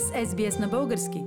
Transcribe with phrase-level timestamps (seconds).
[0.00, 1.22] с SBS на български.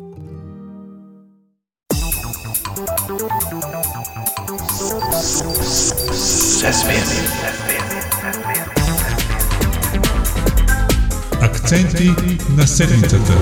[11.42, 12.10] Акценти
[12.58, 13.34] на седмицата.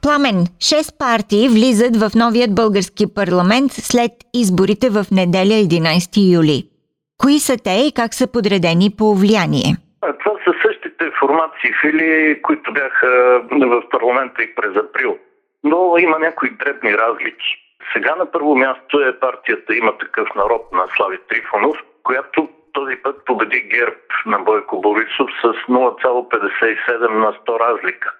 [0.00, 6.68] Пламен, шест партии влизат в новият български парламент след изборите в неделя 11 юли.
[7.18, 9.76] Кои са те и как са подредени по влияние?
[11.24, 13.08] Формации фили, които бяха
[13.50, 15.18] в парламента и през април.
[15.64, 17.56] Но има някои дребни разлики.
[17.92, 23.24] Сега на първо място е партията Има такъв народ на Слави Трифонов, която този път
[23.24, 28.14] победи ГЕРБ на Бойко Борисов с 0,57 на 100 разлика.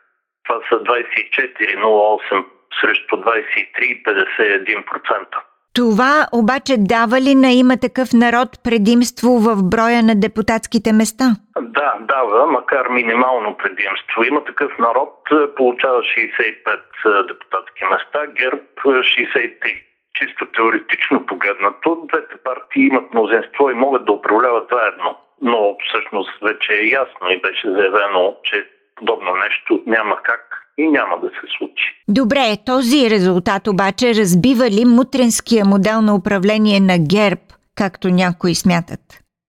[0.44, 2.44] Това са 24,08
[2.80, 5.27] срещу 23,51%.
[5.74, 11.25] Това обаче дава ли на има такъв народ предимство в броя на депутатските места?
[11.61, 14.25] Да, дава, макар минимално предимство.
[14.25, 16.67] Има такъв народ, е, получава 65
[17.06, 19.67] е, депутатски места, ГЕРБ 63.
[19.67, 25.17] Е, Чисто теоретично погледнато, двете партии имат мнозинство и могат да управляват заедно.
[25.42, 31.20] Но всъщност вече е ясно и беше заявено, че подобно нещо няма как и няма
[31.20, 31.84] да се случи.
[32.08, 37.42] Добре, този резултат обаче разбива ли мутренския модел на управление на ГЕРБ,
[37.77, 39.00] както някои смятат?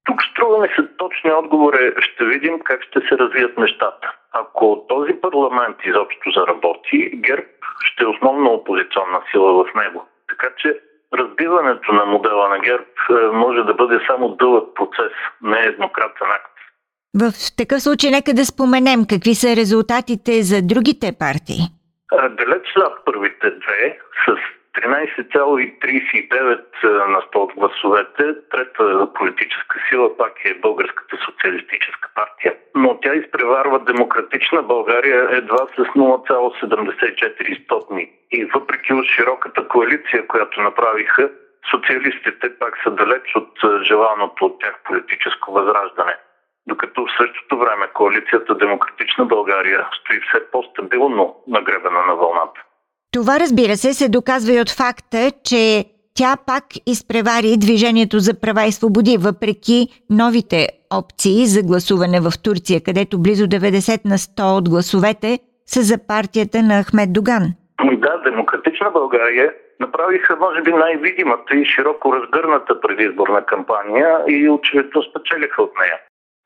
[0.05, 4.13] Тук струва ми се точния отговор е, ще видим как ще се развият нещата.
[4.31, 7.47] Ако този парламент изобщо заработи, ГЕРБ
[7.79, 10.05] ще е основна опозиционна сила в него.
[10.29, 10.79] Така че
[11.13, 16.54] разбиването на модела на ГЕРБ е, може да бъде само дълъг процес, не еднократен акт.
[17.21, 17.23] В
[17.57, 21.61] такъв случай нека да споменем какви са резултатите за другите партии.
[22.39, 23.81] Далеч зад първите две,
[24.25, 24.27] с
[24.75, 28.23] 13,39 на 100 от гласовете.
[28.51, 32.53] Трета политическа сила пак е Българската социалистическа партия.
[32.75, 38.09] Но тя изпреварва демократична България едва с 0,74.
[38.31, 41.29] И въпреки широката коалиция, която направиха,
[41.71, 46.15] социалистите пак са далеч от желаното от тях политическо възраждане
[46.67, 52.61] докато в същото време коалицията Демократична България стои все по-стабилно нагребена на вълната.
[53.11, 55.85] Това разбира се се доказва и от факта, че
[56.17, 60.67] тя пак изпревари Движението за права и свободи, въпреки новите
[60.99, 66.57] опции за гласуване в Турция, където близо 90 на 100 от гласовете са за партията
[66.63, 67.43] на Ахмед Доган.
[67.93, 75.63] Да, Демократична България направиха, може би, най-видимата и широко разгърната предизборна кампания и очевидно спечелиха
[75.63, 75.97] от нея.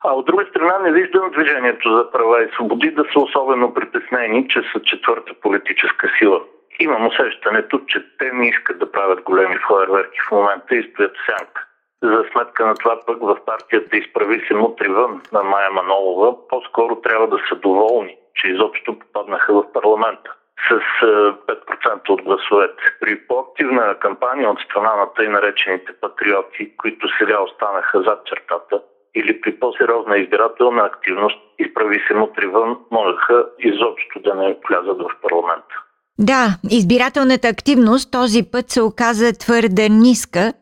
[0.04, 4.48] А от друга страна не виждам движението за права и свободи да са особено притеснени,
[4.48, 6.40] че са четвърта политическа сила.
[6.80, 11.66] Имам усещането, че те не искат да правят големи фойерверки в момента и стоят сянка.
[12.02, 14.54] За сметка на това пък в партията изправи се
[14.88, 20.34] вън на Майя Манолова, по-скоро трябва да са доволни, че изобщо попаднаха в парламента
[20.68, 22.82] с 5% от гласовете.
[23.00, 28.82] При по-активна кампания от страна на тъй наречените патриоти, които сега останаха зад чертата,
[29.14, 35.10] или при по-сериозна избирателна активност, изправи се мутри вън, можеха изобщо да не влязат в
[35.22, 35.74] парламента.
[36.18, 40.52] Да, избирателната активност този път се оказа твърде ниска.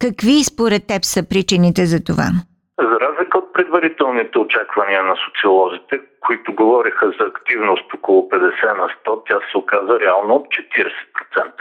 [0.00, 2.28] Какви според теб са причините за това?
[2.80, 9.22] За разлика от предварителните очаквания на социолозите, които говореха за активност около 50 на 100,
[9.26, 11.52] тя се оказа реално 40%.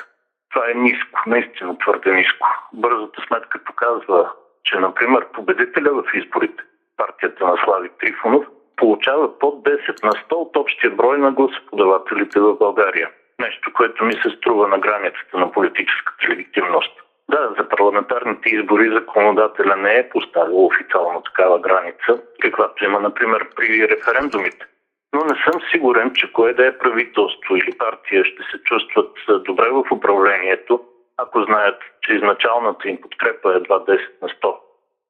[0.53, 2.47] Това е ниско, наистина твърде ниско.
[2.73, 4.31] Бързата сметка показва,
[4.67, 6.63] че, например, победителя в изборите,
[6.97, 8.45] партията на Слави Трифонов,
[8.75, 13.09] получава под 10 на 100 от общия брой на гласоподавателите в България.
[13.39, 16.91] Нещо, което ми се струва на границата на политическата легитимност.
[17.29, 23.87] Да, за парламентарните избори законодателя не е поставил официално такава граница, каквато има, например, при
[23.89, 24.65] референдумите.
[25.13, 29.11] Но не съм сигурен, че кое да е правителство или партия ще се чувстват
[29.43, 30.81] добре в управлението,
[31.17, 34.55] ако знаят, че изначалната им подкрепа е едва 10 на 100.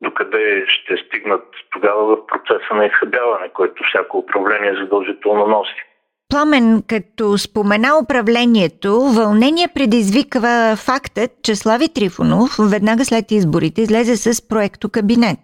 [0.02, 5.84] Докъде ще стигнат тогава в процеса на изхъбяване, който всяко управление задължително носи.
[6.30, 14.48] Пламен, като спомена управлението, вълнение предизвиква фактът, че Слави Трифонов веднага след изборите излезе с
[14.48, 15.40] проекто кабинет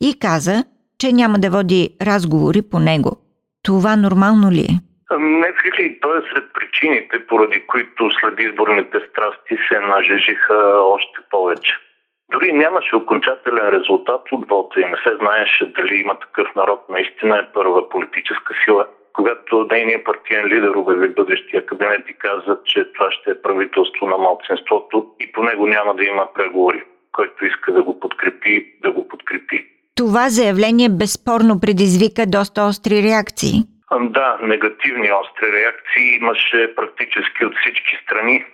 [0.00, 0.64] и каза,
[0.98, 3.16] че няма да води разговори по него.
[3.62, 4.85] Това нормално ли е?
[5.18, 11.72] Не, Фили, то е сред причините, поради които след изборните страсти се нажежиха още повече.
[12.32, 17.38] Дори нямаше окончателен резултат от вота и не се знаеше дали има такъв народ наистина
[17.38, 18.86] е първа политическа сила.
[19.12, 24.18] Когато нейният партиен лидер обяви бъдещия кабинет и каза, че това ще е правителство на
[24.18, 26.82] малцинството и по него няма да има преговори.
[27.12, 29.66] Който иска да го подкрепи, да го подкрепи.
[29.94, 33.75] това заявление безспорно предизвика доста остри реакции.
[33.92, 38.44] Да, негативни остри реакции имаше практически от всички страни.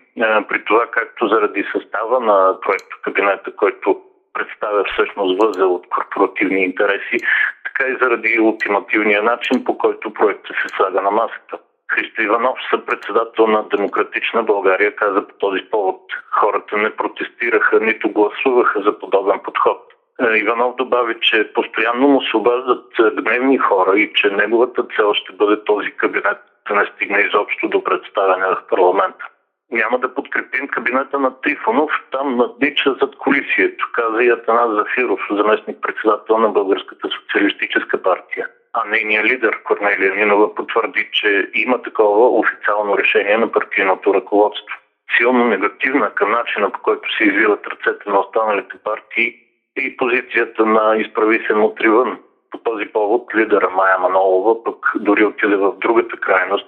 [0.49, 4.00] При това както заради състава на проекта кабинета, който
[4.32, 7.17] представя всъщност възел от корпоративни интереси,
[7.64, 11.58] така и заради ултимативния начин, по който проектът се слага на масата.
[11.88, 16.00] Христо Иванов, съпредседател на Демократична България, каза по този повод.
[16.31, 19.92] Хората не протестираха, нито гласуваха за подобен подход.
[20.20, 22.87] Е, Иванов добави, че постоянно му се обаждат
[23.23, 26.38] гневни хора и че неговата цел ще бъде този кабинет
[26.69, 29.29] да не стигне изобщо до представяне в парламента.
[29.73, 35.79] Няма да подкрепим кабинета на Трифонов, там наднича зад колисието, каза и Атанас Зафиров, заместник
[35.82, 38.47] председател на Българската социалистическа партия.
[38.73, 44.76] А нейният лидер Корнелия Нинова потвърди, че има такова официално решение на партийното ръководство.
[45.17, 49.35] Силно негативна към начина по който се извиват ръцете на останалите партии
[49.77, 52.19] и позицията на изправи се отривън.
[52.51, 56.67] По този повод лидера Майя Манолова пък дори отиде в другата крайност,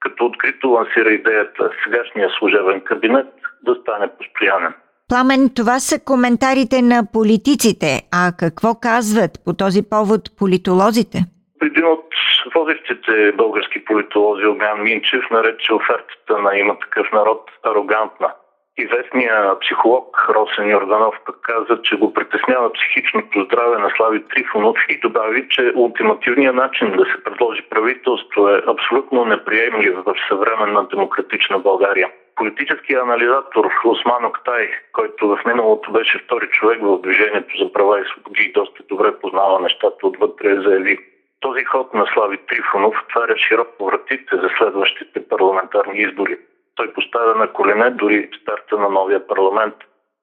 [0.00, 3.26] като открито лансира идеята сегашния служебен кабинет
[3.62, 4.74] да стане постоянен.
[5.08, 8.02] Пламен, това са коментарите на политиците.
[8.12, 11.18] А какво казват по този повод политолозите?
[11.62, 12.06] Един от
[12.54, 18.28] водещите български политолози Огнян Минчев нарече офертата на има такъв народ арогантна.
[18.78, 25.00] Известният психолог Росен Йорданов пък каза, че го притеснява психичното здраве на Слави Трифонов и
[25.00, 32.10] добави, че ултимативният начин да се предложи правителство е абсолютно неприемлив в съвременна демократична България.
[32.36, 38.04] Политическият анализатор Осман Октай, който в миналото беше втори човек в Движението за права и
[38.04, 40.98] свободи и доста добре познава нещата отвътре, заяви
[41.40, 46.36] този ход на Слави Трифонов отваря широко вратите за следващите парламентарни избори.
[46.76, 49.74] Той поставя на колене дори старта на новия парламент,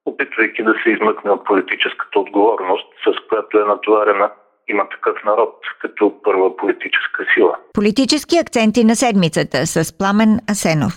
[0.06, 4.30] опитвайки да се измъкне от политическата отговорност, с която е натоварена
[4.68, 7.56] има такъв народ като първа политическа сила.
[7.74, 10.92] Политически акценти на седмицата с Пламен Асенов.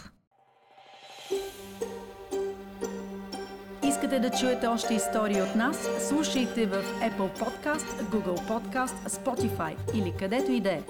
[3.84, 6.08] Искате да чуете още истории от нас?
[6.10, 6.78] Слушайте в
[7.10, 10.82] Apple Podcast, Google Podcast, Spotify или където и да е.